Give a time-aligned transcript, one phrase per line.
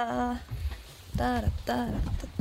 [0.00, 0.40] 따
[1.14, 1.92] 따라 따라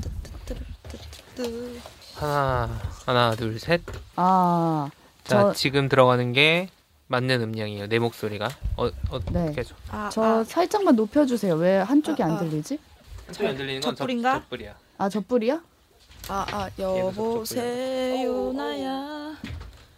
[0.05, 1.77] 뚜뚜뚜뚜뚜뚜.
[2.15, 2.69] 하나
[3.05, 3.81] 하나 둘 셋.
[4.15, 4.89] 아,
[5.25, 6.69] 자 저- 지금 들어가는 게
[7.07, 7.87] 맞는 음량이에요.
[7.87, 8.47] 내 목소리가
[8.77, 9.53] 어 어떻게 네.
[9.89, 11.55] 아, 저 아, 살짝만 높여주세요.
[11.55, 12.39] 왜 한쪽이 아, 안 아.
[12.39, 12.79] 들리지?
[13.27, 14.33] 한쪽이 안 들리는 건 젖불인가?
[14.35, 14.75] 젖- 젖불이야.
[14.97, 15.61] 아, 저 뿔이야?
[16.29, 19.35] 아, 아 여보세요 나야.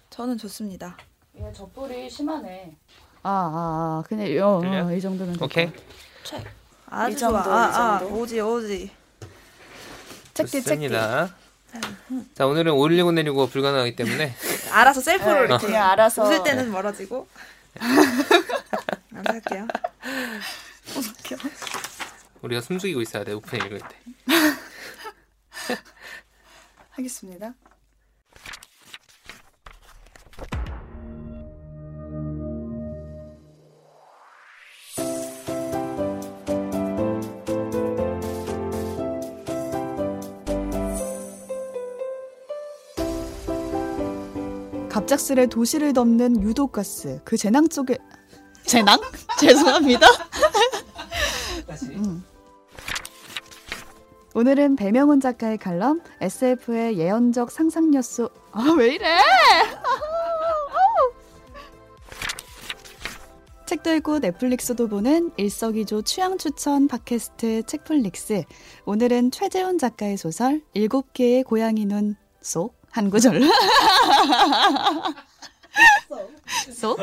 [0.10, 0.98] 저는 좋습니다.
[1.40, 2.76] 얘저 뿔이 심하네.
[3.22, 4.86] 아, 아, 아, 그냥 어, 들려?
[4.88, 5.68] 어, 이 정도면 오케이.
[5.68, 6.50] 같아.
[6.92, 6.96] 최.
[6.96, 7.54] 아주 이 정도, 좋아.
[7.56, 8.16] 아, 이 아, 정도.
[8.20, 8.92] 오지 오지.
[10.34, 10.64] 책디 책디.
[10.64, 11.36] 좋습니다.
[12.34, 14.36] 자 오늘은 519 내리고 불가능하기 때문에
[14.72, 16.24] 알아서 셀프로 네, 이렇게 그냥 알아서.
[16.24, 17.28] 웃을 때는 멀어지고.
[17.80, 19.68] 알아서 할게요.
[20.98, 21.38] 웃겨.
[22.42, 23.96] 우리가 숨죽이고 있어야 돼 오픈 읽을 때.
[26.92, 27.54] 하겠습니다.
[45.12, 47.98] 갑작스레 도시를 덮는 유독가스 그 재난 쪽에
[48.64, 48.98] 재난?
[49.40, 50.08] 죄송합니다.
[51.96, 52.24] 음.
[54.34, 59.18] 오늘은 배명훈 작가의 칼럼 SF의 예언적 상상 요소 아왜 이래
[63.68, 68.46] 책도 읽고 넷플릭스도 보는 일석이조 취향 추천 팟캐스트 책플릭스
[68.86, 73.42] 오늘은 최재훈 작가의 소설 일곱 개의 고양이 눈 속 한 구절.
[76.74, 76.98] 속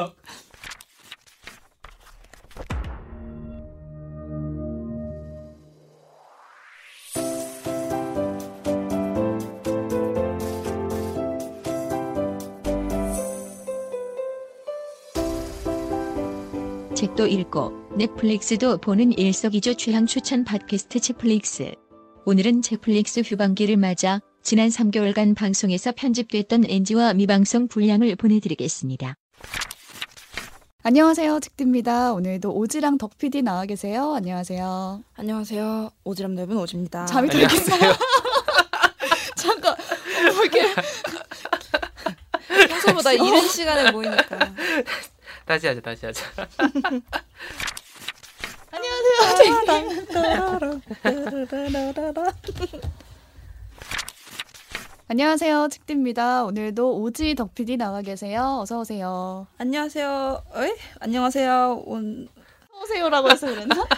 [16.95, 21.73] 책도 읽고 넷플릭스도 보는 일석이조 취향 추천 팟캐스트 책플릭스.
[22.27, 29.15] 오늘은 책플릭스 휴방기를 맞아 지난 3개월간 방송에서 편집됐던 NG와 미방송 분량을 보내드리겠습니다.
[30.83, 35.91] 안녕하세요 책디입니다 오늘도 오지랑 덕PD 나와 계세요 안녕하세요 안녕하세요.
[36.03, 37.05] 오지랖 넓은 오지입니다.
[37.05, 37.93] 잠이 들겠어 안녕하세요.
[39.37, 39.77] 잠깐
[40.35, 40.63] 뭐 이렇게
[42.69, 44.55] 평소보다 이른 시간에 모이니까.
[45.45, 46.25] 다시 하자 다시 하자.
[48.73, 49.19] 안녕하세요
[55.69, 60.43] 책디입니다 오늘도 오지 덕PD 나와 계세요 어서 오세요 안녕하세요.
[60.57, 60.77] 에?
[61.01, 61.83] 안녕하세요.
[61.87, 62.29] 온.
[62.71, 63.75] 어서 오세요라고 해서 그랬나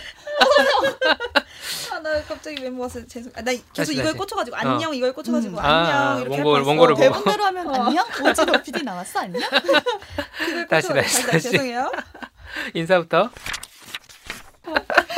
[1.93, 3.05] 아, 나 갑자기 멤버 왔어.
[3.07, 3.31] 죄송.
[3.35, 4.17] 아, 나 계속 다시, 이걸 다시.
[4.19, 5.59] 꽂혀가지고 안녕 이걸 꽂혀가지고 음.
[5.59, 6.69] 안녕 아, 이렇게 원고- 뻔했어.
[6.69, 7.03] 원고를 보고.
[7.09, 9.43] 대본대로 하면 안녕 오지 덕PD 나왔어 안녕
[10.71, 11.51] 다시, 다시, 다시.
[11.51, 11.91] 죄송해요.
[12.75, 13.31] 인사부터.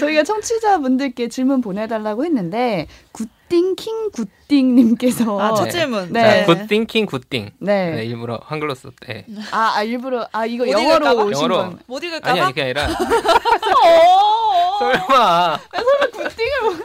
[0.00, 5.70] 저희가 청취자분들께 질문 보내달라고 했는데 굿띵킹 굿띵님께서 아, 첫 네.
[5.70, 6.12] 질문.
[6.12, 6.44] 네.
[6.44, 7.50] 굿 띵킹 굿 띵.
[7.58, 7.90] 네.
[7.96, 8.04] 네.
[8.04, 9.26] 일부러 한글로 썼대.
[9.52, 11.22] 아, 아, 일부러 아 이거 못 영어로 읽을까 봐?
[11.22, 11.56] 오신 영어로.
[11.56, 12.46] 건못 읽을까 아니 봐?
[12.46, 12.84] 아니 그게 아니라
[13.84, 15.58] 어, 설마
[16.12, 16.76] 굿띵을 뭐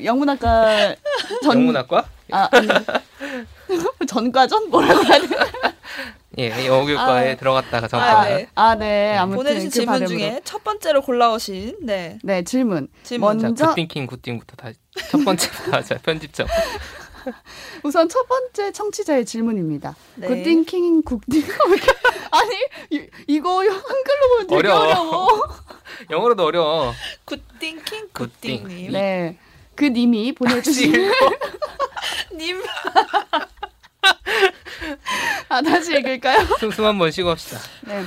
[0.04, 0.94] 영문학과
[1.42, 2.04] 전 영문학과?
[2.32, 2.68] 아 아니
[4.08, 5.46] 전과전 뭐라고 해야 되나
[6.40, 7.36] 예, 영어교육과에 아.
[7.36, 8.24] 들어갔다가 아, 전과.
[8.24, 8.46] 네.
[8.54, 9.16] 아, 네.
[9.16, 10.08] 아무튼 보내주신 그 질문 발음으로.
[10.18, 12.88] 중에 첫 번째로 골라오신 네 네, 질문.
[13.02, 13.38] 질문.
[13.38, 14.78] 자, 먼저 굿띵킹 굿띵부터 다시
[15.10, 15.98] 첫 번째부터 하자.
[16.02, 16.46] 편집점.
[17.84, 19.94] 우선 첫 번째 청취자의 질문입니다.
[20.14, 20.28] 네.
[20.28, 21.42] 굿띵킹 굿띵
[22.32, 22.56] 아니
[22.90, 24.80] 이, 이거 한글로 보면 되게 어려워.
[24.86, 25.28] 어려워.
[26.10, 26.94] 영어로도 어려워.
[27.26, 28.62] 굿띵킹 굿띵.
[28.62, 28.92] 굿띵님.
[28.92, 29.36] 네.
[29.74, 30.92] 그 님이 보내주신
[32.36, 32.62] 님.
[35.48, 36.46] 아 다시 읽을까요?
[36.58, 37.58] 숨, 숨 한번 쉬고 합시다.
[37.86, 38.04] 네.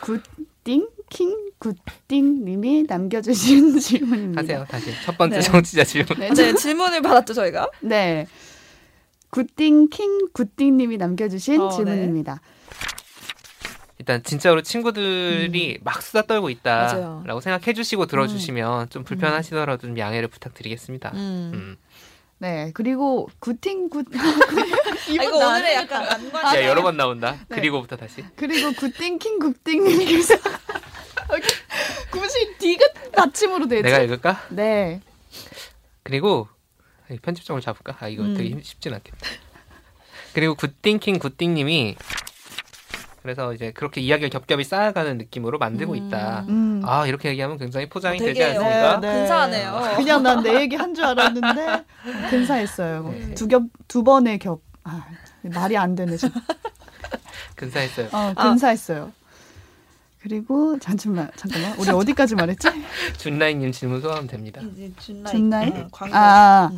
[0.00, 4.42] 굿띵 킹 굿띵 님이 남겨주신 질문입니다.
[4.42, 4.66] 하세요.
[4.68, 5.42] 다시 첫 번째 네.
[5.42, 6.18] 청취자 질문.
[6.18, 6.30] 네.
[6.30, 7.68] 네 질문을 받았죠 저희가.
[7.80, 8.26] 네.
[9.30, 11.76] 굿띵 킹 굿띵 님이 남겨주신 어, 네.
[11.76, 12.40] 질문입니다.
[13.98, 16.54] 일단 진짜로 친구들이 막 수다 떨고 음.
[16.62, 17.20] 맞아요.
[17.24, 21.12] 있다라고 생각해 주시고 들어주시면 좀 불편하시더라도 좀 양해를 부탁드리겠습니다.
[21.14, 21.76] 음.
[22.38, 22.38] 음.
[22.38, 22.70] 네.
[22.74, 24.20] 그리고 굿팅 굿 아,
[25.08, 26.44] 이거 나한테 오늘의 약간 난관.
[26.44, 26.66] 아, 야 네.
[26.66, 27.32] 여러 번 나온다.
[27.48, 27.56] 네.
[27.56, 28.24] 그리고부터 다시.
[28.36, 30.34] 그리고 굿띵킹 굿띵님께서
[31.30, 31.48] 이렇게
[32.10, 33.82] 굳이 디귿 받침으로 되지?
[33.82, 34.46] 내가 읽을까?
[34.50, 35.00] 네.
[36.02, 36.48] 그리고
[37.10, 37.96] 이 편집점을 잡을까?
[38.00, 38.34] 아 이거 음.
[38.34, 39.18] 되게 힘- 쉽진 않겠다.
[40.34, 41.96] 그리고 굿띵킹 굿띵님이
[43.26, 45.96] 그래서 이제 그렇게 이야기를 겹겹이 쌓아가는 느낌으로 만들고 음.
[45.96, 46.44] 있다.
[46.48, 46.80] 음.
[46.84, 49.00] 아 이렇게 얘기하면 굉장히 포장이 되지 되게, 않습니까?
[49.00, 49.82] 네, 근사하네요.
[49.98, 51.84] 그냥 난 내 얘기 한 줄 알았는데
[52.30, 53.08] 근사했어요.
[53.10, 53.34] 네.
[53.34, 54.60] 두겹두 번의 겹.
[54.84, 55.04] 아,
[55.42, 56.16] 말이 안 되네.
[56.16, 56.40] 지금.
[57.56, 58.06] 근사했어요.
[58.12, 58.44] 어, 아.
[58.50, 59.10] 근사했어요.
[60.22, 62.68] 그리고 잠깐만 잠깐만 우리 어디까지 말했지?
[63.16, 64.60] 준라인님 질문 소화하면 됩니다.
[64.62, 65.32] 이제 준라이.
[65.32, 65.72] 준나이?
[65.74, 66.14] 응, 광고.
[66.16, 66.70] 아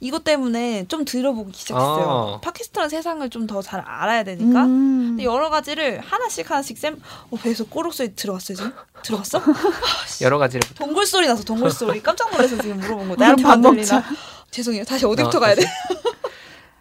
[0.00, 2.04] 이것 때문에 좀 들어보기 시작했어요.
[2.06, 2.40] 어.
[2.40, 4.64] 팟캐스트라는 세상을 좀 더 잘 알아야 되니까.
[4.64, 5.06] 음.
[5.10, 7.00] 근데 여러 가지를 하나씩 하나씩 쌤.
[7.30, 8.72] 어, 배에서 꼬록 소리 들어갔어요 지금?
[9.02, 9.40] 들어갔어?
[10.22, 13.16] 여러 가지를 동굴 소리 나서 동굴 소리 깜짝 놀라서 지금 물어본 거.
[13.16, 14.04] 나한테 밥안 들리나?
[14.50, 14.84] 죄송해요.
[14.84, 15.62] 다시 어디부터 어, 가야 돼?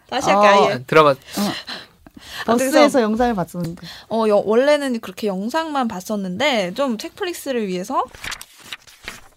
[0.10, 0.50] 다시 할게 어.
[0.66, 0.74] 아예.
[0.74, 1.16] 아, 들어봐.
[2.46, 8.04] 버스에서 영상을 봤었는데 어, 여- 원래는 그렇게 영상만 봤었는데 좀 책플릭스를 위해서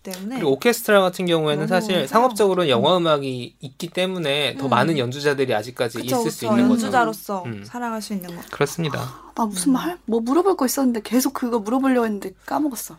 [0.02, 4.70] 때문에 그리고 오케스트라 같은 경우에는 사실 상업적으로 영화 음악이 있기 때문에 더 음.
[4.70, 6.52] 많은 연주자들이 아직까지 그쵸, 있을 수 그쵸.
[6.52, 6.82] 있는 거죠.
[6.86, 7.62] 연주자로서 음.
[7.64, 8.42] 살아갈 수 있는 거.
[8.50, 9.14] 그렇습니다.
[9.34, 12.96] 나 무슨 말 뭐 물어볼 거 있었는데 계속 그거 물어보려고 했는데 까먹었어.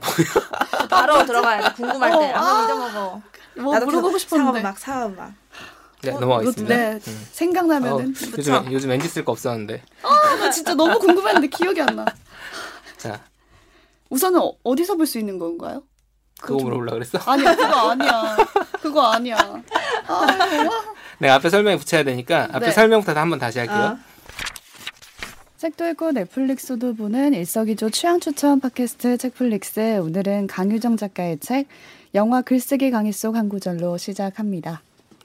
[0.90, 1.74] 바로 들어가야 돼.
[1.74, 2.16] 궁금할 때.
[2.32, 2.64] 어, 안 아.
[2.64, 3.22] 잊어먹어.
[3.56, 5.32] 뭐 나도 물어보고 그 싶었는데 상업음악, 상업음악.
[6.02, 6.74] 네, 어, 넘어가겠습니다.
[6.74, 7.26] 네 음.
[7.32, 9.82] 생각나면은 어, 요즘 요즘 왠지 쓸거 없었는데.
[10.02, 12.04] 아, 나 진짜 너무 궁금했는데 기억이 안 나.
[12.98, 13.20] 자,
[14.10, 15.82] 우선은 어- 어디서 볼 수 있는 건가요?
[16.40, 17.18] 그거 좀- 물어보려 그랬어?
[17.30, 18.36] 아니 그거 아니야.
[18.82, 19.36] 그거 아니야.
[20.06, 20.26] 아,
[21.18, 22.72] 네, 앞에 설명에 붙여야 되니까 앞에 네.
[22.72, 23.76] 설명부터 한번 다시 할게요.
[23.76, 23.98] 아.
[25.56, 29.98] 책도 읽고 넷플릭스도 보는 일석이조 취향 추천 팟캐스트 책플릭스.
[30.00, 31.68] 오늘은 강유정 작가의 책
[32.14, 34.82] 영화 글쓰기 강의 속 한 구절로 시작합니다.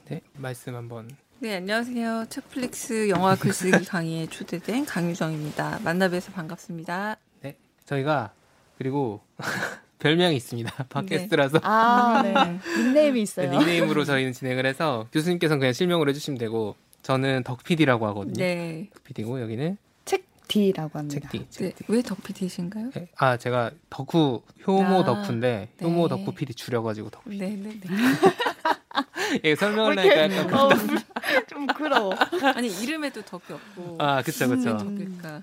[0.08, 1.10] 네, 말씀 한번.
[1.40, 2.28] 네, 안녕하세요.
[2.30, 5.80] 책플릭스 영화 글쓰기 강의에 초대된 강유정입니다.
[5.84, 7.18] 만나뵈서 반갑습니다.
[7.42, 8.32] 네, 저희가
[8.80, 9.20] 그리고
[10.00, 10.86] 별명이 있습니다.
[10.88, 12.60] 팟캐스트라서 아, 네.
[12.78, 13.52] 닉네임이 있어요.
[13.52, 18.36] 네, 닉네임으로 저희는 진행을 해서 교수님께서는 그냥 실명으로 해주시면 되고 저는 덕PD라고 하거든요.
[18.36, 18.90] 네.
[18.96, 21.30] 덕PD고 여기는 책 D라고 합니다.
[21.30, 21.46] 책D.
[21.60, 21.74] 네.
[21.90, 22.92] 왜 덕피디신가요?
[22.92, 25.86] 네, 아 제가 덕후 효모 아, 덕후인데 네.
[25.86, 27.24] 효모 덕후 PD 줄여가지고 덕.
[27.26, 27.82] 네, 네, 네.
[29.44, 31.46] 예, 설명을 하니까 약간 어, 그렇다.
[31.48, 32.14] 좀 부끄러워.
[32.56, 33.98] 아니, 이름에도 덕이 없고.
[34.00, 34.70] 아 그쵸 그쵸.
[34.72, 35.42] 왜 덕일까?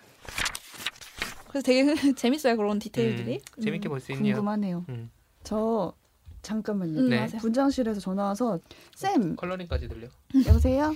[1.57, 3.41] 그래서 되게 재밌어요 그런 디테일들이.
[3.59, 4.35] 음, 재밌게 볼 수 있네요.
[4.35, 4.85] 궁금하네요.
[4.91, 5.11] 음.
[5.43, 5.93] 저
[6.43, 6.99] 잠깐만요.
[7.01, 7.27] 음, 네.
[7.39, 8.59] 분장실에서 전화 와서
[8.95, 10.09] 쌤 컬러링까지 들려.
[10.47, 10.95] 여보세요?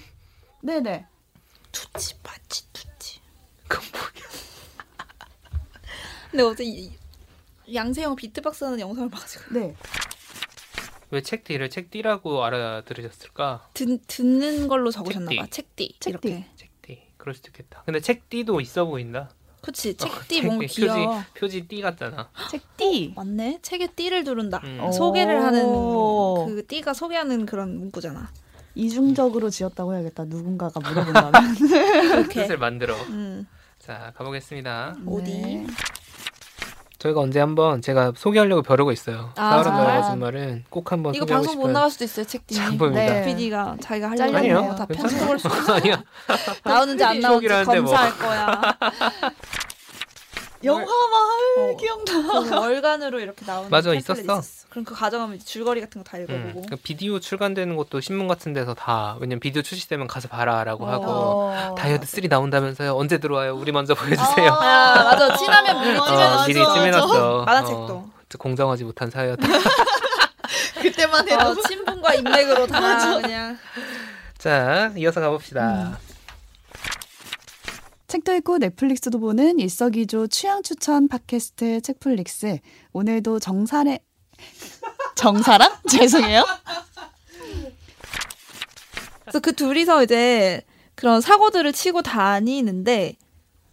[0.62, 1.06] 네네.
[1.72, 3.20] 투치 파치 투치.
[3.66, 4.04] 그건 뭐야?
[6.30, 6.92] 근데 어제 이-
[7.72, 9.74] 양세형 비트박스 하는 영상을 봐가지고 네.
[11.12, 13.70] 왜 책D를 책D라고 알아들으셨을까?
[13.74, 15.36] 듣, 듣는 걸로 적으셨나 책디.
[15.40, 15.46] 봐.
[15.50, 16.10] 책디 책디.
[16.28, 16.46] 이렇게.
[17.16, 17.82] 그럴 수도 있겠다.
[17.84, 19.30] 근데 책D도 있어 보인다.
[19.62, 20.66] 그치 어, 책디 뭔가.
[20.68, 21.16] 귀여워.
[21.34, 22.28] 표지 표지 띠 같잖아.
[22.50, 23.12] 책 D.
[23.16, 23.58] 맞네.
[23.62, 24.60] 책에 띠를 두른다.
[24.64, 24.78] 음.
[24.80, 24.92] 어.
[24.92, 26.46] 소개를 하는 오.
[26.46, 28.28] 그 띠가 소개하는 그런 문구잖아.
[28.74, 30.24] 이중적으로 지었다고 해야겠다.
[30.24, 32.28] 누군가가 물어본다면.
[32.28, 32.94] 뜻을 만들어.
[33.08, 33.46] 음.
[33.78, 34.96] 자 가보겠습니다.
[35.06, 35.30] 어디?
[35.32, 35.66] 네.
[36.98, 39.32] 저희가 언제 한번 제가 소개하려고 벼르고 있어요.
[39.36, 39.84] 아, 정말?
[39.86, 41.70] 나의 거짓말은 꼭 한번 이거 소개하고 방송 못.
[41.70, 42.26] 나갈 수도 있어요.
[42.26, 42.54] 책디.
[42.54, 43.02] 장보입니다.
[43.02, 43.24] 네.
[43.24, 44.36] PD가 자기가 하려고.
[44.36, 45.74] 하는 거다 편집할 수 있어.
[45.76, 46.04] 아니야.
[46.62, 47.90] 나오는지 안 나오는지 쇼기라는데 뭐.
[47.94, 48.60] 검사할 거야.
[50.62, 50.88] 영화만
[51.58, 51.76] 할 어.
[51.76, 52.40] 기억나.
[52.42, 54.66] 그 월간으로 이렇게 나오는 맞아, 팸플릿 있었어.
[54.68, 56.66] 그럼 그 가져가면 줄거리 같은 거다 음, 읽어보고.
[56.70, 60.90] 그 비디오 출간되는 것도 신문 같은 데서 다 왜냐면 비디오 출시되면 가서 봐라라고 어.
[60.90, 62.94] 하고 다이어트 3 나온다면서요.
[62.94, 63.56] 언제 들어와요?
[63.56, 64.52] 우리 먼저 보여주세요.
[64.52, 66.54] 아 맞아 친하면 미리 어, 찌면 어, 미리.
[66.64, 67.44] 찜해놨어.
[67.44, 67.92] 만화책도.
[67.94, 69.46] 어, 공정하지 못한 사회였다.
[70.80, 73.58] 그때만 해도 어, 친분과 인맥으로 다 그냥
[74.38, 75.98] 자, 이어서 가봅시다.
[78.10, 82.58] 책도 읽고 넷플릭스도 보는 일석이조 취향 추천 팟캐스트 책플릭스.
[82.92, 84.00] 오늘도 정사래
[85.14, 86.44] 정사랑 죄송해요.
[89.20, 90.62] 그래서 그 둘이서 이제
[90.96, 93.14] 그런 사고들을 치고 다니는데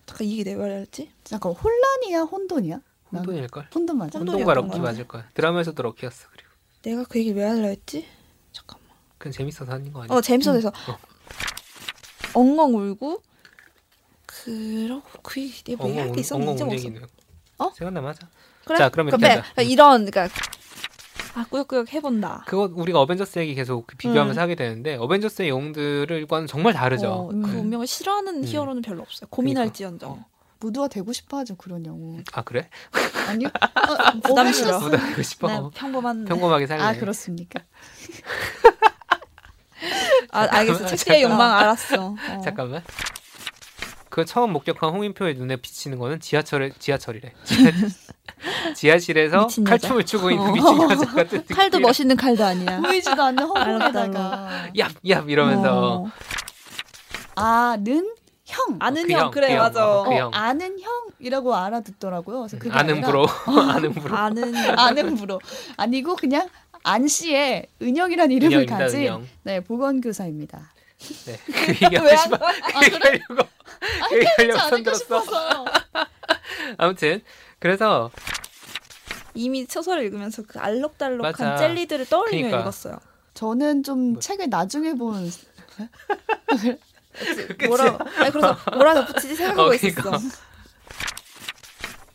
[0.05, 1.11] 잠깐 이게 내 말이었지?
[1.23, 2.79] 잠깐 혼란이야 혼돈이야?
[3.09, 3.67] 난 혼돈일 걸?
[3.73, 4.19] 혼돈 맞아.
[4.19, 4.35] 혼돈.
[4.35, 4.79] 혼돈과 럭키.
[4.79, 5.27] 맞을 거야.
[5.33, 6.27] 드라마에서도 럭키였어.
[6.31, 6.49] 그리고
[6.83, 8.05] 내가 그 얘기를 왜 하려 했지?
[8.51, 8.87] 잠깐만.
[9.17, 10.15] 그냥 재밌어서 하는 거 아니야?
[10.15, 10.97] 어 재밌어서 해서 어.
[12.39, 13.23] 엉엉 울고
[15.23, 16.87] 그 얘기 내가 뭐 얘기할 게 있었는데 엉엉 잊어먹었어.
[16.87, 17.07] 얘기는.
[17.59, 17.69] 어?
[17.75, 18.27] 생각나 맞아.
[18.65, 18.77] 그래?
[18.77, 19.61] 자, 그럼 이렇게 하자.
[19.61, 20.33] 이런 그러니까
[21.35, 22.43] 아 꾸역꾸역 해본다.
[22.47, 24.43] 그거 우리가 어벤져스 얘기 계속 비교하면서 음.
[24.43, 27.07] 하게 되는데 어벤져스의 영웅들과는 정말 다르죠.
[27.11, 27.41] 어, 음.
[27.43, 28.43] 그 운명을 싫어하는 음.
[28.45, 29.27] 히어로는 별로 없어요.
[29.29, 30.11] 고민할지언정.
[30.11, 30.25] 어.
[30.59, 32.23] 무두가 되고 싶어하죠 그런 영웅.
[32.33, 32.67] 아 그래?
[33.27, 33.49] 아니요.
[33.75, 34.79] 아, 부담스러워.
[34.79, 35.47] 어벤져스- 부담되고 싶어.
[35.47, 36.25] 네, 평범한.
[36.25, 36.81] 평범하게 살래.
[36.83, 37.59] 아 그렇습니까?
[40.31, 40.87] 아 알겠어.
[40.87, 41.21] 잠깐만, 잠깐만.
[41.21, 42.05] 욕망 알았어.
[42.07, 42.41] 어.
[42.43, 42.83] 잠깐만.
[44.17, 47.33] 그 처음 목격한 홍인표의 눈에 비치는 거는 지하철에 지하철이래.
[47.43, 47.69] 지하,
[48.73, 49.47] 지하실에서.
[49.63, 50.51] 칼춤을 추고 있는 어.
[50.53, 51.55] 미친 여자 같은 느낌.
[51.55, 52.81] 칼도 멋있는 칼도 아니야.
[52.81, 56.11] 보이지도 않는 허공에다가 얍얍 이러면서 어.
[57.35, 58.11] 아는
[58.45, 58.77] 형.
[58.79, 59.85] 아는 그 형, 형, 그래 그 형, 맞아.
[59.87, 60.31] 어, 그 어, 형.
[60.33, 60.79] 아는
[61.19, 62.39] 형이라고 알아듣더라고요.
[62.39, 63.27] 그래서 그게 아는 아니라 부러
[63.71, 65.39] 아는 부러 아는 아는 부러
[65.77, 66.49] 아니고 그냥
[66.81, 69.27] 안 씨의 은영이라는 이름을 은영입니다, 가진 은영.
[69.43, 70.71] 네 보건교사입니다.
[71.25, 71.37] 네.
[71.45, 72.37] 그 얘기하고 왜안 싶어.
[72.37, 72.51] 거야?
[72.79, 73.41] 그 얘기하려고.
[73.41, 74.99] 아, 그 얘기하려고 손들었어.
[74.99, 75.65] 싶어서.
[76.77, 77.21] 아무튼
[77.59, 78.11] 그래서
[79.33, 81.57] 이미 소설을 읽으면서 그 알록달록한 맞아.
[81.57, 82.61] 젤리들을 떠올리며 그러니까.
[82.61, 82.97] 읽었어요.
[83.35, 84.19] 저는 좀 뭐.
[84.19, 85.31] 책을 나중에 본
[87.67, 90.09] 뭐라 아니 그래서 뭐라 덧붙이지 생각하고 어, 그러니까.
[90.17, 90.37] 있었어.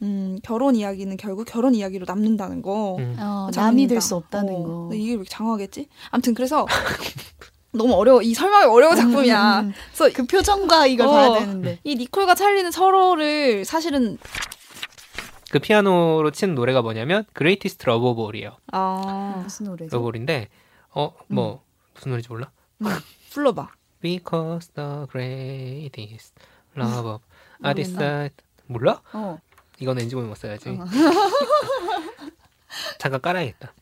[0.02, 2.96] 음 결혼 이야기는 결국 결혼 이야기로 남는다는 거.
[2.98, 3.16] 음.
[3.20, 3.60] 어, 장면이다.
[3.60, 4.90] 남이 될 수 없다는 어, 거.
[4.94, 5.88] 이게 왜 이렇게 장황하겠지?
[6.10, 6.66] 아무튼 그래서
[7.72, 8.20] 너무 어려워.
[8.22, 9.60] 이 설명이 어려운 작품이야.
[9.60, 11.10] 음, 그래서 그 표정과 이걸 어.
[11.10, 11.78] 봐야 되는데.
[11.84, 14.18] 이 니콜과 찰리는 서로를 사실은
[15.50, 18.56] 그 피아노로 치는 노래가 뭐냐면 Greatest Love of All이에요.
[18.72, 19.96] 아 무슨 노래죠?
[19.96, 20.48] Love All인데
[20.90, 21.62] 어뭐
[21.94, 22.50] 무슨 노래인지 몰라?
[23.30, 23.70] 불러봐.
[24.02, 26.34] Because the greatest
[26.76, 27.22] love of
[27.62, 27.74] I 모르겠나?
[27.74, 28.34] decide
[28.66, 29.00] 몰라?
[29.12, 29.38] 어.
[29.78, 30.78] 이건 엔지곤 못 써야지.
[32.98, 33.72] 잠깐 깔아야겠다.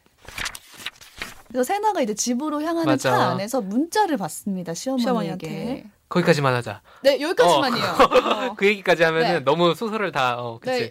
[1.50, 3.10] 그래서 세나가 이제 집으로 향하는 맞아.
[3.10, 4.72] 차 안에서 문자를 받습니다.
[4.72, 5.02] 시어머니에게.
[5.48, 5.84] 시어머니한테.
[6.08, 6.80] 거기까지만 하자.
[7.02, 7.86] 네, 여기까지만이에요.
[7.86, 8.54] 어.
[8.56, 9.40] 그 얘기까지 하면은 네.
[9.40, 10.90] 너무 소설을 다 어, 그치.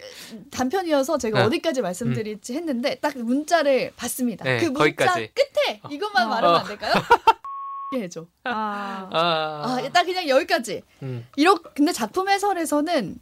[0.50, 1.46] 단편이어서 제가 어.
[1.46, 4.44] 어디까지 말씀드릴지 했는데 딱 문자를 받습니다.
[4.44, 5.30] 네, 그 문자 거기까지.
[5.34, 6.28] 끝에 이것만 어.
[6.28, 6.58] 말하면 어.
[6.60, 6.92] 안 될까요?
[7.92, 8.26] 이렇게 해줘.
[8.44, 10.82] 아, 아, 아, 딱 그냥 여기까지.
[11.02, 11.26] 음.
[11.36, 13.16] 이렇 근데 작품 해설에서는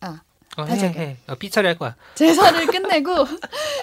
[0.00, 0.20] 아
[0.62, 1.02] 어, 다시 해, 할게요.
[1.04, 1.16] 해.
[1.26, 1.94] 어, 삐처리 할 거야.
[2.16, 3.12] 제사를 끝내고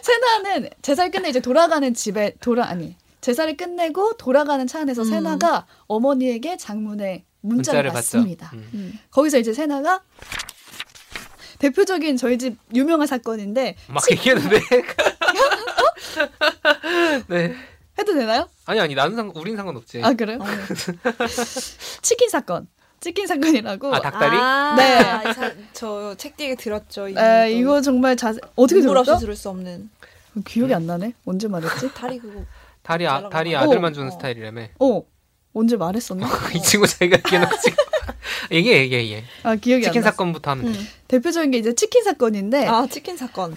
[0.01, 5.09] 세나는 제사를 끝내 이제 돌아가는 집에 돌아 아니 제사를 끝내고 돌아가는 차 안에서 음.
[5.09, 7.91] 세나가 어머니에게 장문의 문자를.
[7.91, 8.49] 받습니다.
[8.53, 8.69] 음.
[8.73, 8.99] 음.
[9.11, 10.01] 거기서 이제 세나가
[11.59, 14.59] 대표적인 저희 집 유명한 사건인데 막 얘기했는데.
[17.27, 17.55] 네.
[17.97, 18.49] 해도 되나요?
[18.65, 20.01] 아니 아니 나는 상 우린 상관없지.
[20.03, 20.39] 아 그래요?
[22.01, 22.67] 치킨 사건.
[23.05, 23.93] 치킨 사건이라고.
[23.93, 24.35] 아, 닭다리?
[24.35, 25.23] 아, 네.
[25.73, 27.07] 저책 뒤에 들었죠.
[27.07, 29.19] 이 에, 이거 정말 자세 어떻게 들었죠?
[29.19, 29.91] 들을 수 없는
[30.43, 31.13] 기억이 안 나네.
[31.23, 31.89] 언제 말했지?
[31.93, 32.43] 다리 그거
[32.81, 33.63] 다리 아, 다리 말해.
[33.63, 34.11] 아들만 어, 주는 어.
[34.11, 34.69] 스타일이라며.
[34.79, 35.03] 어
[35.53, 36.27] 언제 말했었나?
[36.55, 37.77] 이 친구 자기가 얘기해놓고 지금
[38.51, 39.23] 얘기해 얘기해 얘기해.
[39.43, 40.01] 아 기억이 치킨.
[40.01, 40.79] 사건부터 하면 돼.
[40.79, 40.87] 음.
[41.07, 43.53] 대표적인 게 이제 치킨 사건인데 아 치킨 사건.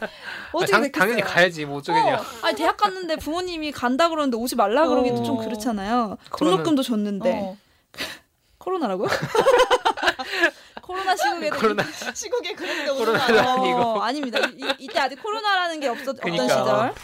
[0.00, 0.08] 아,
[0.52, 0.92] 어떻게 당?
[0.92, 2.16] 당연히 가야지 뭐 어쩌겠냐.
[2.16, 5.22] 어, 아니 대학 갔는데 부모님이 간다 그러는데 오지 말라 그러기도 어.
[5.22, 6.18] 좀 그렇잖아요.
[6.36, 7.56] 등록금도 줬는데 어,
[8.70, 9.06] 코로나라고요?
[10.82, 13.78] 코로나 시국에도 코로나 시국에 그런데 코로나도 오늘 아니고.
[13.78, 14.40] 어, 아닙니다.
[14.56, 16.44] 이, 이때 아직 코로나라는 게 없었, 그러니까.
[16.44, 16.94] 없던 시절.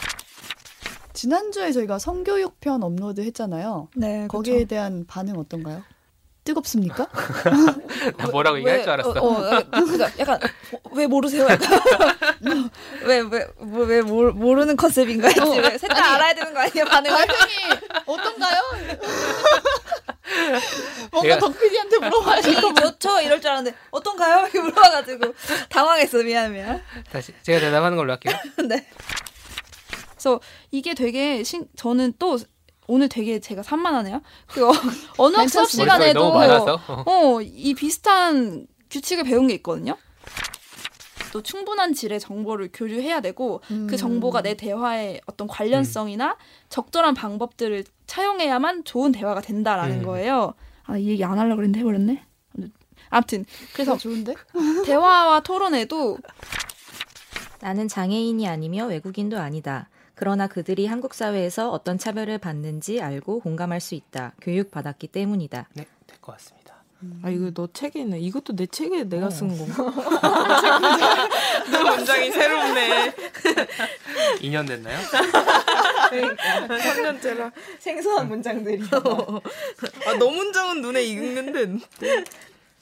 [1.12, 3.88] 지난주에 저희가 성교육 편 업로드 했잖아요.
[3.94, 4.68] 네, 거기에 그렇죠.
[4.68, 5.84] 대한 반응 어떤가요?
[6.44, 7.06] 뜨겁습니까?
[8.16, 9.10] 나 뭐라고 얘기할 줄 알았어.
[9.10, 10.40] 어, 어, 그러니까 약간
[10.72, 11.46] 어, 왜 모르세요?
[11.48, 11.80] 약간
[13.04, 13.28] 왜왜
[13.60, 15.40] 왜, 왜 모르- 모르는 컨셉인가 했지.
[15.40, 15.78] 어.
[15.78, 17.16] 셋다 알아야 되는 거 아니야 반응을?
[17.26, 17.52] 반응이
[18.06, 18.60] 어떤가요?
[21.10, 24.42] 뭔가 내가- 덕PD한테 물어봐야 될것이 좋죠 이럴 줄 알았는데 어떤가요?
[24.52, 25.34] 이렇게 물어봐가지고
[25.68, 26.82] 당황했어 미안 미안.
[27.10, 28.34] 다시 제가 대답하는 걸로 할게요.
[28.68, 28.86] 네.
[30.10, 30.40] 그래서
[30.70, 32.38] 이게 되게 신, 저는 또
[32.86, 34.22] 오늘 되게 제가 산만하네요.
[34.48, 34.72] 그 어,
[35.18, 36.24] 언어 수업 시간에도.
[36.26, 37.04] 어.
[37.06, 39.96] 어, 이 비슷한 규칙을 배운 게 있거든요.
[41.32, 43.86] 또 충분한 질의 정보를 교류해야 되고 음.
[43.88, 46.36] 그 정보가 내 대화의 어떤 관련성이나
[46.68, 47.84] 적절한 방법들을
[48.16, 50.04] 차용해야만 좋은 대화가 된다라는 음.
[50.04, 50.52] 거예요.
[50.84, 52.22] 아, 이 얘기 안 하려고 그랬는데 해버렸네.
[53.08, 54.34] 아무튼 그래서 좋은데?
[54.86, 56.18] 대화와 토론에도
[57.60, 59.88] 나는 장애인이 아니며 외국인도 아니다.
[60.14, 64.32] 그러나 그들이 한국 사회에서 어떤 차별을 받는지 알고 공감할 수 있다.
[64.42, 65.68] 교육받았기 때문이다.
[65.72, 66.62] 네, 될 것 같습니다.
[67.22, 68.20] 아 이거 너 책에 있네.
[68.20, 69.30] 이것도 내 책에 내가 어.
[69.30, 69.90] 쓴 건가?
[71.72, 73.14] 내 문장이 새롭네.
[74.40, 74.98] 2년 됐나요?
[76.20, 77.52] 3년째라.
[77.78, 78.82] 생소한 문장들이.
[80.06, 81.84] 아, 너 문장은 눈에 익는데.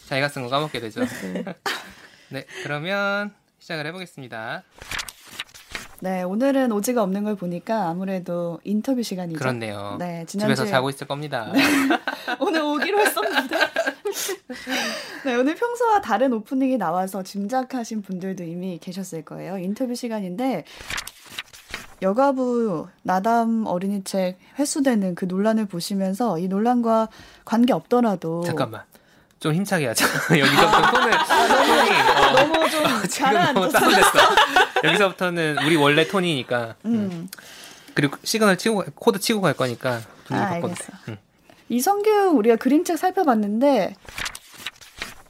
[0.08, 1.00] 자기가 쓴 거 까먹게 되죠.
[2.30, 4.64] 네, 그러면 시작을 해보겠습니다.
[6.02, 9.38] 네, 오늘은 오지가 없는 걸 보니까 아무래도 인터뷰 시간이죠.
[9.38, 9.96] 그렇네요.
[9.98, 11.52] 네, 집에서 지난주에 자고 있을 겁니다.
[12.40, 13.56] 오늘 오기로 했었는데.
[15.26, 19.58] 네, 오늘 평소와 다른 오프닝이 나와서 짐작하신 분들도 이미 계셨을 거예요.
[19.58, 20.64] 인터뷰 시간인데
[22.02, 27.08] 여가부 나담 어린이 책 회수되는 그 논란을 보시면서 이 논란과
[27.44, 28.82] 관계 없더라도 잠깐만.
[29.38, 30.06] 좀 힘차게 하자.
[30.38, 34.10] 여기서부터 톤을, 톤이, 어, 너무 좀 지금 너무 다운됐어.
[34.84, 36.74] 여기서부터는 우리 원래 톤이니까.
[36.84, 37.28] 음.
[37.94, 40.84] 그리고 시그널 치고, 코드 치고 갈 거니까 분위기 아, 바꿔도 돼.
[40.84, 40.92] 알겠어.
[41.08, 41.16] 응.
[41.70, 43.94] 이 성교육 우리가 그림책 살펴봤는데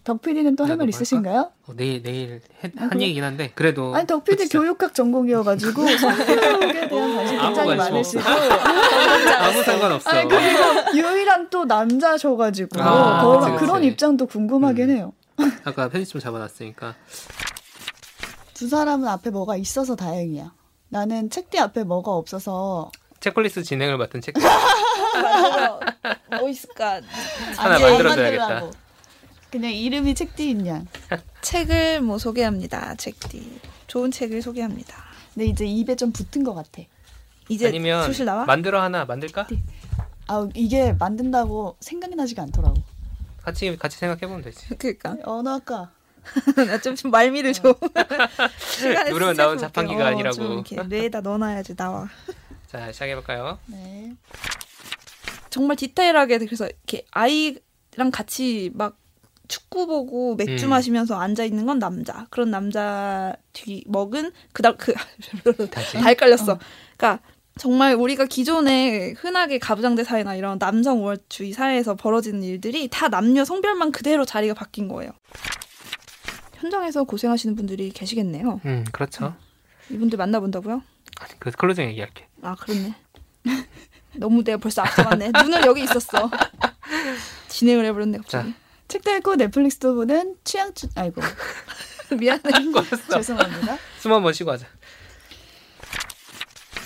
[0.03, 1.53] 덕 PD는 또 할말뭐 있으신가요?
[1.67, 3.03] 어, 내일, 내일 해- 아, 한 그래?
[3.03, 3.95] 얘기긴 한데, 그래도.
[3.95, 4.61] 아니 덕 PD 그치죠.
[4.61, 8.23] 교육학 전공이어가지고 성교육에 대한 관심 굉장히 많으시고
[9.39, 10.11] 아무 상관없어.
[10.11, 13.65] 아니 그리고 유일한 또 남자셔가지고 아, 더- 그치, 그치.
[13.67, 14.97] 그런 입장도 궁금하긴 음.
[14.97, 15.13] 해요.
[15.65, 16.95] 아까 편집 좀 잡아놨으니까.
[18.55, 20.53] 두 사람은 앞에 뭐가 있어서 다행이야.
[20.89, 22.91] 나는 책뒤 앞에 뭐가 없어서
[23.21, 24.35] 체크리스트 진행을 맡은 책.
[26.39, 27.01] 뭐 있을까?
[27.57, 28.71] 하나 만들어줘야겠다.
[29.51, 30.87] 그냥 이름이 책디인 양.
[31.43, 32.95] 책을 뭐 소개합니다.
[32.97, 34.97] 책디 좋은 책을 소개합니다.
[35.35, 36.83] 근데 이제 입에 좀 붙은 것 같아.
[37.49, 38.45] 이제 아니면 소실 나와?
[38.45, 39.49] 만들어 하나 만들까?
[40.29, 42.77] 아 이게 만든다고 생각이 나지가 않더라고.
[43.43, 44.69] 같이 같이 생각해 보면 되지.
[44.77, 45.91] 그러니까 언어학과.
[46.55, 47.75] 나좀 좀 말미를 줘.
[49.11, 49.59] 누르면 나온.
[49.59, 50.63] 자판기가 어, 아니라고.
[50.89, 52.09] 뇌에다 넣어놔야지 나와.
[52.69, 53.59] 자 시작해 볼까요?
[53.67, 54.15] 네.
[55.49, 58.97] 정말 디테일하게 그래서 이렇게 아이랑 같이 막
[59.51, 60.71] 축구 보고 맥주 음.
[60.71, 62.27] 마시면서 앉아 있는 건 남자.
[62.31, 64.95] 그런 남자 뒤 먹은 그다음 그
[65.71, 65.99] 다시.
[65.99, 66.59] 다 헷갈렸어.
[66.97, 67.21] 그러니까
[67.59, 73.91] 정말 우리가 기존에 흔하게 가부장제 사회나 이런 남성 우월주의 사회에서 벌어지는 일들이 다 남녀 성별만
[73.91, 75.11] 그대로 자리가 바뀐 거예요.
[76.55, 78.61] 현장에서 고생하시는 분들이 계시겠네요.
[78.65, 79.35] 음 그렇죠.
[79.91, 80.81] 이분들 만나본다고요?
[81.21, 82.29] 아니, 그 클로징 얘기할게.
[82.43, 82.95] 아 그렇네.
[84.15, 85.33] 너무 내가 벌써 앞서갔네.
[85.43, 86.31] 눈을 여기 있었어.
[87.49, 88.55] 진행을 해버렸네 갑자기.
[88.91, 91.21] 책도 읽고 넷플릭스도 보는 취향 추 아이고
[92.19, 92.43] 미안해.
[93.11, 93.79] 죄송합니다.
[94.01, 94.67] 숨한번 쉬고 하자.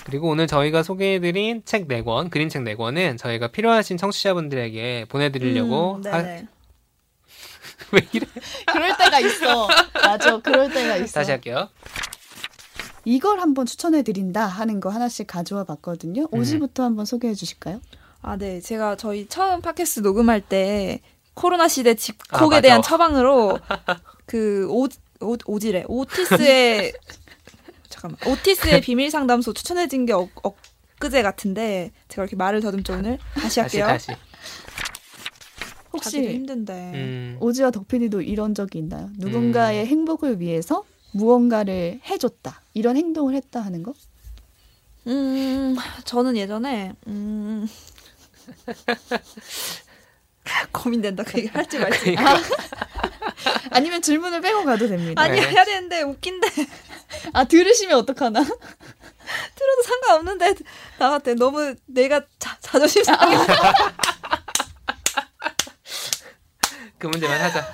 [0.05, 6.19] 그리고 오늘 저희가 소개해드린 책 4권, 그림책 4권은 저희가 필요하신 청취자분들에게 보내드리려고 음, 하-.
[7.91, 8.27] 왜 이래?
[8.71, 9.67] 그럴 때가 있어.
[9.95, 10.37] 맞아.
[10.41, 11.13] 그럴 때가 있어.
[11.13, 11.69] 다시 할게요.
[13.03, 16.27] 이걸 한번 추천해 드린다 하는 거 하나씩 가져와 봤거든요.
[16.31, 16.39] 음.
[16.39, 17.81] 오지부터 한번 소개해 주실까요?
[18.21, 18.59] 아, 네.
[18.61, 21.01] 제가 저희 처음 팟캐스트 녹음할 때
[21.35, 22.61] 코로나 시대 아, 집콕에 맞아.
[22.61, 23.59] 대한 처방으로
[24.25, 24.87] 그 오,
[25.21, 25.83] 오, 오지래.
[25.87, 26.93] 오티스의
[27.89, 28.17] 잠깐만.
[28.27, 33.19] 오티스의 비밀 상담소 추천해진 게 엊, 엊그제 같은데 제가 이렇게 말을 더듬죠 오늘.
[33.35, 33.85] 다시 다시 할게요.
[33.87, 34.11] 다시.
[35.93, 36.73] 혹시 자기도 힘든데.
[36.73, 39.09] 음, 오지와 덕피디도 이런 적이 있나요?
[39.17, 42.61] 누군가의 행복을 위해서 무언가를 해줬다.
[42.73, 43.93] 이런 행동을 했다 하는 거?
[45.07, 47.67] 음, 저는 예전에 음
[50.71, 51.23] 고민된다.
[51.23, 52.15] 그 얘기 할지 말지.
[53.71, 55.21] 아니면 질문을 빼고 가도 됩니다.
[55.21, 55.47] 아니 네.
[55.49, 56.47] 해야 되는데 웃긴데
[57.33, 58.41] 아 들으시면 어떡하나?
[59.55, 60.55] 들어도 상관없는데
[60.97, 63.35] 나한테 너무 내가 자, 자존심 상해.
[66.97, 67.67] 그 문제만 하자.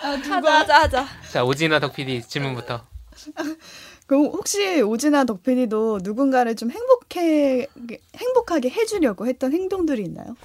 [0.00, 1.06] 하자 하자 하자.
[1.30, 2.86] 자 오지나 덕 PD 질문부터.
[4.06, 7.66] 그럼 혹시 오지나 덕피디도 누군가를 좀 행복해
[8.16, 10.36] 행복하게 해주려고 했던 행동들이 있나요?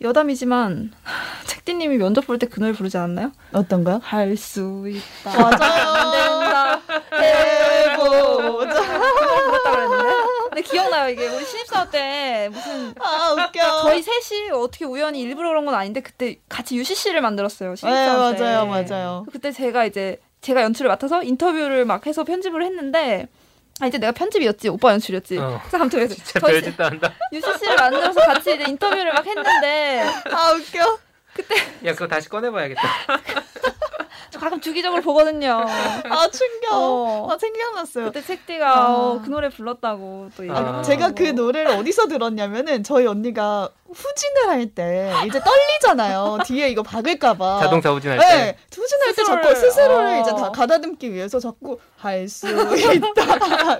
[0.00, 0.92] 여담이지만
[1.46, 3.32] 책디님이 면접 볼 때 그 노래 부르지 않았나요?
[3.52, 4.00] 어떤가요?
[4.02, 5.38] 할 수 있다.
[5.38, 6.80] 맞아요.
[7.12, 8.74] 해보자.
[8.74, 10.10] 그랬다 그랬는데.
[10.48, 13.82] 근데 기억나요 이게 우리 신입사원 때 무슨 아 웃겨.
[13.82, 18.42] 저희 셋이 어떻게 우연히 일부러 그런 건 아닌데 그때 같이 UCC를 만들었어요 네 신입사원 때.
[18.42, 19.26] 맞아요 맞아요.
[19.32, 23.28] 그때 제가 이제 제가 연출을 맡아서 인터뷰를 막 해서 편집을 했는데
[23.80, 25.38] 아 이제 내가 편집이었지 오빠 연출이었지.
[25.38, 25.58] 어.
[25.62, 27.14] 그래서 아무튼 그래서 진짜 저희 별짓도 한다.
[27.32, 30.98] UCC를 만들어서 같이 이제 인터뷰를 막 했는데 아 웃겨.
[31.86, 32.82] 야 그거 다시 꺼내봐야겠다.
[34.30, 35.64] 저 가끔 주기적으로 보거든요.
[35.66, 36.72] 아 충격.
[36.72, 37.28] 어.
[37.30, 38.06] 아 생각났어요.
[38.06, 38.94] 그때 책디가 아.
[38.94, 40.82] 어, 그 노래 불렀다고 또 얘기를 아.
[40.82, 46.38] 제가 그 노래를 어디서 들었냐면은 저희 언니가 후진을 할 때 이제 떨리잖아요.
[46.46, 47.60] 뒤에 이거 박을까봐.
[47.60, 48.24] 자동차 오진할 때.
[48.24, 50.20] 네, 후진할 때 자꾸 스스로를, 스스로를 어.
[50.20, 53.78] 이제 다 가다듬기 위해서 자꾸 할 수 있다.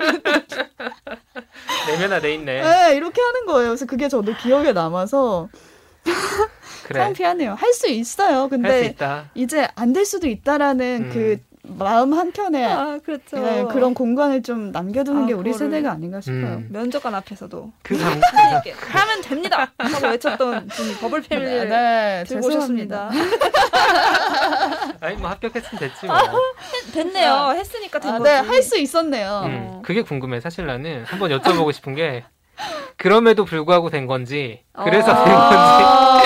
[1.86, 2.62] 내면화 돼 있네.
[2.62, 3.68] 네, 이렇게 하는 거예요.
[3.70, 5.48] 그래서 그게 저도 기억에 남아서
[6.90, 7.04] 그래.
[7.04, 7.54] 창피하네요.
[7.54, 8.36] 할 수 있어요.
[8.40, 9.26] 할수 근데 있다.
[9.34, 11.10] 이제 안 될 수도 있다라는 음.
[11.12, 13.38] 그 마음 한켠에 아 그렇죠.
[13.38, 16.56] 네, 그런 공간을 좀 남겨두는 아, 게 우리 그거를- 세대가 아닌가 싶어요.
[16.56, 16.68] 음.
[16.72, 18.18] 면접관 앞에서도 그 상.
[18.20, 23.10] 선생님께 하면 됩니다 하고 외쳤던 분이 버블 패밀리를 네, 들고 오셨습니다.
[25.00, 26.16] 아니 뭐 합격했으면 됐지 뭐.
[26.92, 27.54] 됐네요.
[27.56, 28.30] 했으니까 된 아, 거지.
[28.30, 29.42] 네, 할 수 있었네요.
[29.46, 30.40] 음, 그게 궁금해.
[30.40, 32.24] 사실 나는 한번 여쭤보고 싶은 게
[32.96, 36.22] 그럼에도 불구하고 된 건지 그래서 된 건지 아,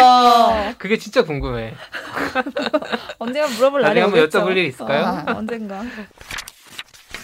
[0.79, 1.75] 그게 진짜 궁금해.
[3.19, 4.41] 언젠가 물어볼 날이 한번 오겠죠.
[4.41, 5.05] 여쭤볼 일 있을까요?
[5.05, 5.25] 아.
[5.37, 5.83] 언젠가.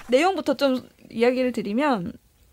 [0.08, 2.12] 내용부터 좀 이야기를 드리면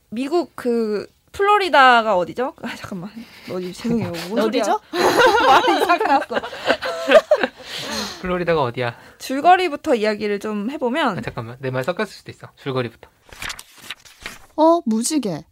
[0.10, 2.56] 미국 그 플로리다가 어디죠?
[2.62, 3.12] 아 잠깐만
[3.52, 4.12] 어디 죄송해요.
[4.42, 4.80] 어디죠?
[4.92, 6.42] 말이 이상하게 났어.
[8.22, 8.96] 플로리다가 어디야?
[9.20, 12.48] 줄거리부터 이야기를 좀 아, 해보면 잠깐만 내 말 섞였을 수도 있어.
[12.56, 13.10] 줄거리부터.
[14.56, 15.46] 어, 무지개.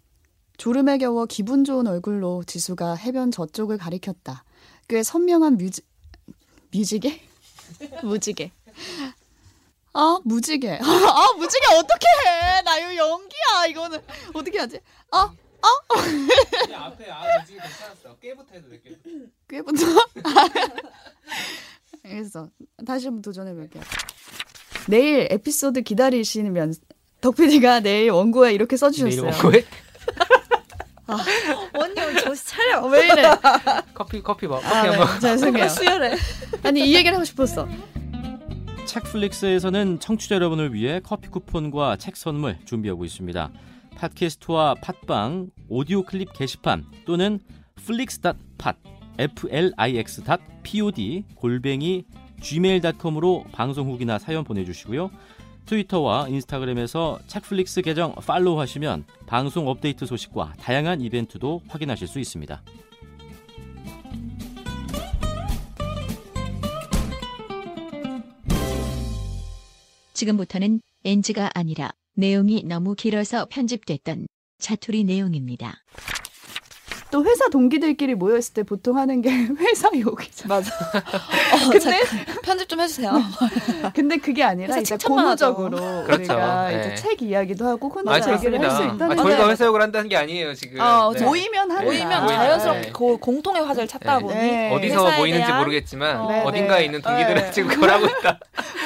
[0.57, 4.44] 졸음에 겨워 기분 좋은 얼굴로 지수가 해변 저쪽을 가리켰다.
[4.87, 5.81] 꽤 선명한 뮤지
[6.71, 7.21] 뮤지개?
[8.03, 8.51] 무지개.
[9.93, 10.71] 아, 무지개.
[10.83, 12.61] 아, 무지개 어떻게 해?
[12.63, 13.65] 나 이거 연기야.
[13.69, 14.01] 이거는
[14.33, 14.79] 어떻게 하지?
[15.11, 15.33] 아,
[16.75, 18.15] 앞에 아 무지개 괜찮았어.
[18.19, 18.81] 깨부터 해도 돼.
[19.47, 19.85] 깨부터.
[20.13, 20.29] 꽤부터.
[22.03, 22.49] 알겠어.
[22.85, 23.81] 다시 한번 도전해 볼게요.
[24.87, 26.75] 내일 에피소드 기다리시면
[27.21, 29.31] 덕PD가 내일 원고에 이렇게 내일 써주셨어요.
[29.31, 29.65] 원고에
[31.07, 31.17] 언
[31.95, 32.85] 니 감독님 정신 차려.
[32.87, 33.23] 왜 이래?
[33.93, 35.07] 커피 커피 먹 커피 아, 한 번.
[35.15, 35.69] 네, 죄송해요.
[35.69, 36.15] 수혈해.
[36.63, 37.67] 아니 이 얘기를 하고 싶었어.
[38.85, 43.51] 책플릭스에서는 청취자 여러분을 위해 커피 쿠폰과 책 선물 준비하고 있습니다.
[43.97, 47.39] 팟캐스트와 팟빵, 오디오 클립 게시판 또는
[47.79, 48.77] flix.pod,
[49.17, 52.05] flix.pod, 골뱅이
[52.41, 55.09] gmail.com으로 방송 후기나 사연 보내주시고요.
[55.65, 62.61] 트위터와 인스타그램에서 책플릭스 계정 팔로우 하시면 방송 업데이트 소식과 다양한 이벤트도 확인하실 수 있습니다.
[70.13, 74.27] 지금부터는 NG가 아니라 내용이 너무 길어서 편집됐던
[74.59, 75.83] 자투리 내용입니다.
[77.15, 80.49] 또 회사 동기들끼리 모여 있을 때 보통 하는 게 회사 욕이죠.
[80.49, 80.69] 맞아.
[80.99, 82.01] 어, 근데
[82.43, 83.13] 편집 좀 해주세요.
[83.95, 84.97] 근데 그게 아니라 이제.
[85.01, 86.33] 고무적으로 그렇죠.
[86.33, 86.79] 우리가 네.
[86.81, 88.83] 이제 책 이야기도 하고 아, 콘텐츠 얘기를 할 수.
[88.83, 90.81] 있다는 아, 저희가 게 회사 욕을 한다는 게 아니에요 지금.
[90.81, 91.23] 어, 네.
[91.23, 92.33] 모이면 하는 모이면 네.
[92.35, 92.91] 자연스럽게 네.
[92.91, 94.21] 그 공통의 화제를 찾다 네.
[94.23, 94.71] 보니 네.
[94.73, 96.85] 어디서 모이는지 대한- 모르겠지만 어, 네, 어딘가에 네.
[96.85, 97.51] 있는 동기들은 네.
[97.51, 98.39] 지금 그걸 하고 있다.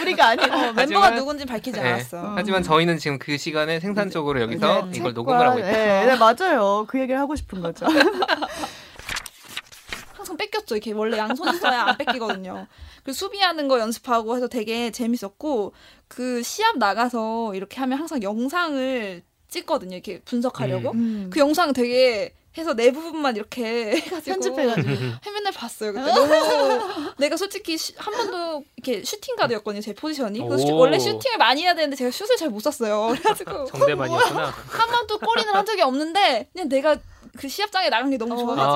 [0.04, 1.94] 우리가 아니고 멤버가 하지만- 누군지 밝히지 네.
[1.94, 2.34] 않았어.
[2.36, 5.72] 하지만 저희는 지금 그 시간에 생산적으로 여기서 네, 이걸 녹음을 하고 있다.
[5.72, 6.86] 네, 네, 맞아요.
[6.88, 7.88] 그 얘기를 하고 싶은 거죠.
[10.14, 10.76] 항상 뺏겼죠.
[10.76, 12.68] 이렇게 원래 양손 있어야 안 뺏기거든요.
[13.04, 15.74] 그 수비하는 거 연습하고 해서 되게 재밌었고
[16.08, 19.96] 그 시합 나가서 이렇게 하면 항상 영상을 찍거든요.
[19.96, 20.92] 이렇게 분석하려고.
[20.92, 21.30] 음.
[21.32, 24.88] 그 영상 되게 해서 내 부분만 이렇게 해가지고 편집해가지고.
[25.34, 25.94] 맨날 봤어요.
[25.94, 29.82] 그때 너무 내가 솔직히 시- 한 번도 이렇게 슈팅 가드였거든요.
[29.82, 30.40] 제 포지션이.
[30.40, 30.78] 슈- 오.
[30.78, 33.10] 원래 슈팅을 많이 해야 되는데 제가 슛을 잘 못 쐈어요.
[33.14, 34.46] 그래가지고 정대만이었구나.
[34.70, 36.98] 한 번도 골인을 한 적이 없는데 그냥 내가
[37.38, 38.38] 그 시합장에 나간 게 너무 어.
[38.38, 38.68] 좋아가지고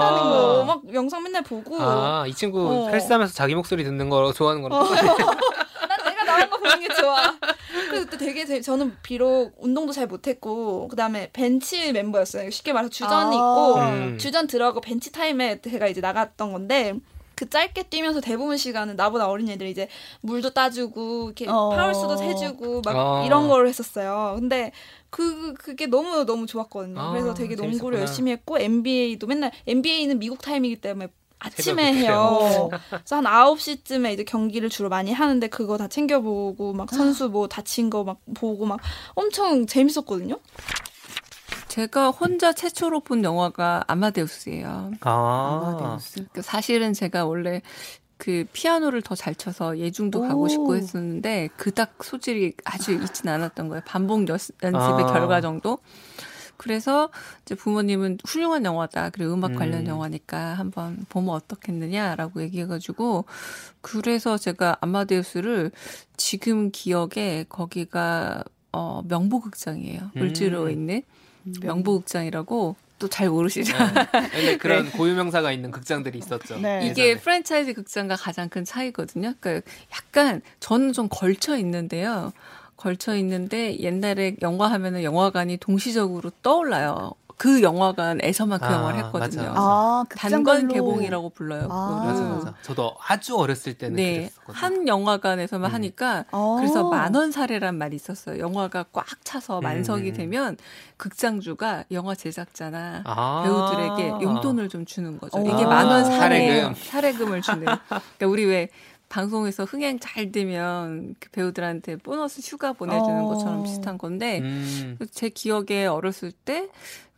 [0.62, 0.64] 아.
[0.66, 2.90] 막 영상 맨날 보고 아, 이 친구 어.
[2.90, 7.34] 헬스하면서 자기 목소리 듣는 거 좋아하는 거는 난 내가 나간 거 보는 게 좋아.
[7.94, 12.50] 그래서 그때 되게 제- 저는 비록 운동도 잘 못했고 그다음에 벤치 멤버였어요.
[12.50, 13.40] 쉽게 말해서 주전이 아.
[13.40, 14.18] 있고 음.
[14.18, 16.94] 주전 들어가고 벤치 타임에 제가 이제 나갔던 건데
[17.36, 19.88] 그 짧게 뛰면서 대부분 시간은 나보다 어린 애들이 이제
[20.22, 21.70] 물도 따주고 이렇게 어.
[21.70, 23.24] 파울수도 세주고 막 어.
[23.26, 24.36] 이런 걸 했었어요.
[24.40, 24.72] 근데
[25.10, 27.00] 그 그게 너무 너무 좋았거든요.
[27.00, 28.00] 아, 그래서 되게 농구를 재밌었구나.
[28.00, 31.08] 열심히 했고 NBA도 맨날 NBA는 미국 타임이기 때문에
[31.44, 32.70] 아침에 해요.
[32.90, 37.90] 그래서 한 9시쯤에 이제 경기를 주로 많이 하는데 그거 다 챙겨보고 막 선수 뭐 다친
[37.90, 38.80] 거 막 보고 막
[39.16, 40.40] 엄청 재밌었거든요.
[41.68, 44.92] 제가 혼자 최초로 본 영화가 아마데우스예요.
[45.02, 45.98] 아.
[46.32, 47.62] 그 사실은 제가 원래
[48.18, 50.48] 그 피아노를 더 잘 쳐서 예중도 가고 오.
[50.48, 53.82] 싶고 했었는데 그닥 소질이 아주 있진 않았던 거예요.
[53.86, 55.14] 반복 연, 연습의 아.
[55.14, 55.80] 결과 정도.
[56.58, 57.10] 그래서
[57.42, 59.10] 이제 부모님은 훌륭한 영화다.
[59.10, 59.88] 그리고 음악 관련 음.
[59.88, 63.26] 영화니까 한번 보면 어떻겠느냐라고 얘기해가지고
[63.82, 65.72] 그래서 제가 아마데우스를
[66.18, 70.12] 지금 기억에 거기가 어 명보극장이에요.
[70.16, 70.22] 음.
[70.22, 71.02] 을지로에 있는
[71.62, 73.74] 명보극장이라고 또잘 모르시죠?
[74.32, 76.60] 근데 그런 고유명사가 있는 극장들이 있었죠.
[76.60, 76.88] 네.
[76.90, 77.22] 이게 예전에.
[77.22, 79.34] 프랜차이즈 극장과 가장 큰 차이거든요.
[79.40, 82.32] 그러니까 약간 저는 좀 걸쳐 있는데요.
[82.84, 87.14] 걸쳐 있는데 옛날에 영화 하면은 영화관이 동시적으로 떠올라요.
[87.36, 89.42] 그 영화관에서만 그 아, 영화를 했거든요.
[89.42, 89.54] 맞아, 맞아.
[89.56, 90.74] 아, 단관 극장별로.
[90.74, 91.68] 개봉이라고 불러요.
[91.72, 92.04] 아.
[92.06, 92.54] 맞아 맞아.
[92.62, 94.54] 저도 아주 어렸을 때는 네, 그랬었거든요.
[94.56, 95.74] 한 영화관에서만 음.
[95.74, 96.56] 하니까 아.
[96.60, 98.40] 그래서 만원 사례란 말이 있었어요.
[98.40, 100.14] 영화가 꽉 차서 음, 만석이 음.
[100.16, 100.58] 되면
[100.98, 103.42] 극장주가 영화 제작자나 아.
[103.44, 105.38] 배우들에게 용돈을 좀 주는 거죠.
[105.40, 105.46] 오.
[105.46, 106.74] 이게 아, 만원 사례예요.
[106.74, 106.76] 사례금.
[106.76, 107.62] 사례금을 주는.
[107.66, 108.70] 그러니까 우리 왜
[109.14, 113.28] 방송에서 흥행 잘 되면 그 배우들한테 보너스 휴가 보내주는 어.
[113.28, 114.98] 것처럼 비슷한 건데 음.
[115.12, 116.68] 제 기억에 어렸을 때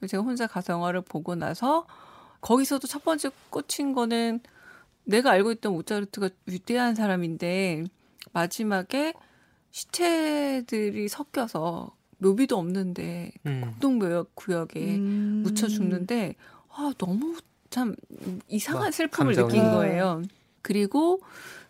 [0.06, 1.88] 제가 혼자 가서 영화를 보고 나서
[2.42, 4.42] 거기서도 첫 번째 꽂힌 거는
[5.06, 7.86] 내가 알고 있던 모차르트가 위대한 사람인데
[8.34, 9.14] 마지막에
[9.72, 13.62] 시체들이 섞여서 묘비도 없는데 음.
[13.62, 15.44] 공동묘역 구역에 음.
[15.46, 16.36] 묻혀 죽는데
[16.72, 17.38] 아 너무
[17.70, 17.96] 참
[18.50, 19.34] 이상한 막 슬픔을.
[19.34, 19.70] 느낀 네.
[19.70, 20.24] 거예요.
[20.62, 21.22] 그리고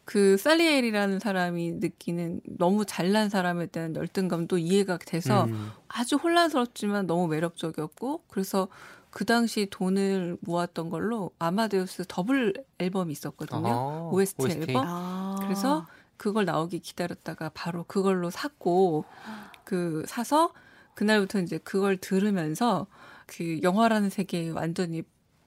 [0.05, 5.71] 그 살리엘이라는 사람이 느끼는 너무 잘난 사람에 대한 열등감도 이해가 돼서 음.
[5.87, 8.67] 아주 혼란스럽지만 너무 매력적이었고 그래서
[9.09, 13.67] 그 당시 돈을 모았던 걸로 아마데우스 더블 앨범이 있었거든요.
[13.67, 14.83] 아, OST 앨범?
[14.85, 15.35] 아.
[15.41, 15.87] 그래서
[16.17, 19.05] 그걸 나오기 기다렸다가 바로 그걸로 샀고
[19.63, 20.53] 그 사서
[20.93, 22.87] 그날부터 이제 그걸 들으면서
[23.25, 25.03] 그 영화라는 세계에 완전히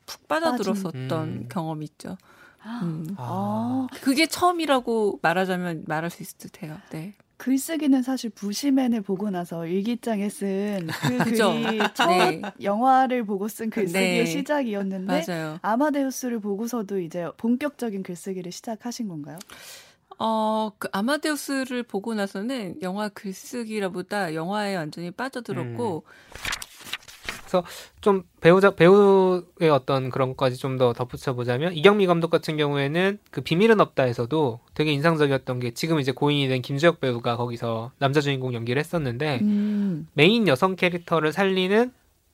[0.07, 1.49] 푹 빠져들었었던 음.
[1.49, 2.17] 경험이 있죠.
[2.65, 3.07] 음.
[3.17, 6.77] 아, 그게 처음이라고 말하자면 말할 수 있을 듯해요.
[6.91, 7.15] 네.
[7.39, 11.25] 글쓰기는 사실 부시맨을 보고 나서 일기장에 쓴 그?
[11.25, 12.43] 글이 첫 네.
[12.61, 14.27] 영화를 보고 쓴 글쓰기의 네.
[14.27, 15.59] 시작이었는데 맞아요.
[15.63, 19.39] 아마데우스를 보고서도 이제 본격적인 글쓰기를 시작하신 건가요?
[20.19, 26.03] 어, 그 아마데우스를 보고 나서는 영화 글쓰기라보다 영화에 완전히 빠져들었고
[28.01, 33.41] 좀 배우자 배우의 어떤 그런 것까지 좀 더 덧붙여 보자면 이경미 감독 같은 경우에는 그
[33.41, 38.79] 비밀은 없다에서도 되게 인상적이었던 게 지금 이제 고인이 된 김주혁 배우가 거기서 남자 주인공 연기를
[38.79, 40.07] 했었는데 음.
[40.13, 41.93] 메인 여성 캐릭터를 살리는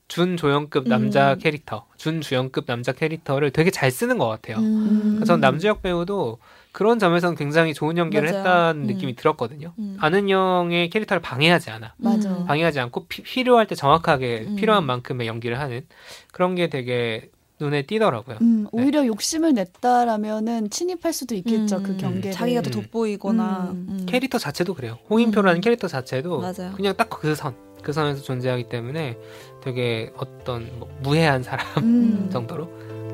[0.08, 1.38] 준조연급 남자 음.
[1.38, 4.58] 캐릭터, 준주연급 남자 캐릭터를 되게 잘 쓰는 것 같아요.
[4.58, 5.14] 음.
[5.16, 6.38] 그래서 전 남주혁 배우도
[6.72, 8.38] 그런 점에서는 굉장히 좋은 연기를 맞아요.
[8.38, 8.86] 했다는 음.
[8.86, 9.72] 느낌이 들었거든요.
[9.78, 9.96] 음.
[10.00, 11.94] 아는 형의 캐릭터를 방해하지 않아.
[11.96, 12.28] 맞아.
[12.30, 12.44] 음.
[12.46, 14.56] 방해하지 않고 피- 필요할 때 정확하게 음.
[14.56, 15.86] 필요한 만큼의 연기를 하는
[16.32, 18.38] 그런 게 되게 눈에 띄더라고요.
[18.42, 21.82] 음, 오히려 욕심을 냈다라면은 침입할 수도 있겠죠 음.
[21.84, 22.32] 그 경계를.
[22.32, 22.82] 자기가 더 음.
[22.82, 23.86] 돋보이거나 음.
[24.00, 24.06] 음.
[24.06, 24.98] 캐릭터 자체도 그래요.
[25.08, 25.60] 홍인표라는 음.
[25.60, 26.72] 캐릭터 자체도 맞아요.
[26.74, 29.16] 그냥 딱 그 선, 그 선에서 존재하기 때문에
[29.64, 32.28] 되게 어떤 뭐 무해한 사람 음.
[32.32, 32.66] 정도로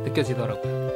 [0.04, 0.90] 느껴지더라고요.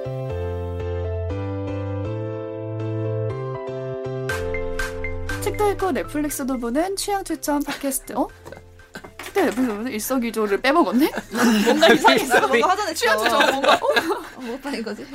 [5.42, 8.14] 책도 읽고 넷플릭스도 보는 취향 추천 팟캐스트.
[8.14, 8.28] 어?
[9.22, 11.12] 책도 넷플릭스 보는 일석이조를 빼먹었네?
[11.66, 12.40] 뭔가 이상했어.
[12.40, 12.58] 소리.
[12.58, 12.94] 뭔가 하자네.
[12.94, 15.06] 취향 추천 뭔가 어, 뭐다 이거지?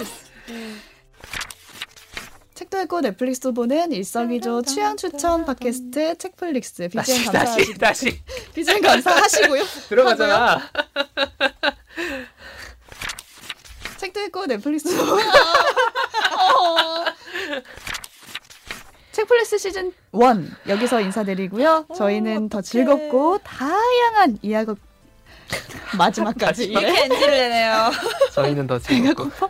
[2.70, 8.82] 책도 읽고 넷플릭스도 보는 일석이조 취향 추천 팟캐스트 책플릭스 BGM 다시 감사 다시 다시 BGM
[8.82, 9.64] 감사하시고요.
[9.90, 10.62] 들어가잖아.
[13.98, 14.96] 책도 읽고 넷플릭스
[19.14, 20.22] 책플릭스 시즌 1
[20.68, 21.88] 여기서 인사드리고요.
[21.96, 24.74] 저희는 더 즐겁고 다양한 이야기
[25.98, 26.68] 마지막까지 예.
[26.68, 27.92] 이렇게 엔지를 내네요.
[28.32, 29.50] 저희는 더 즐겁고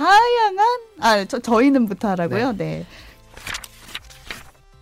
[0.00, 0.66] 다양한
[1.00, 2.56] 아 저, 저희는부터 하라고요.
[2.56, 2.86] 네.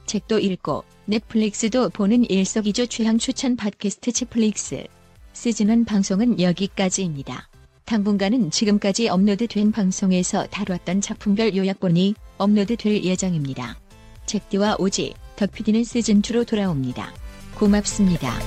[0.06, 4.84] 책도 읽고 넷플릭스도 보는 일석이조 취향 추천 팟캐스트 책플릭스
[5.32, 7.48] 시즌1 방송은 여기까지입니다.
[7.84, 13.76] 당분간은 지금까지 업로드된 방송에서 다뤘던 작품별 요약본이 업로드될 예정입니다.
[14.26, 17.12] 책디와 오지, 덕PD는 시즌2로 돌아옵니다.
[17.56, 18.38] 고맙습니다.